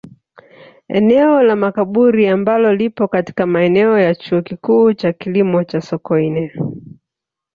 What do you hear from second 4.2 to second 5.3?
Kikuu cha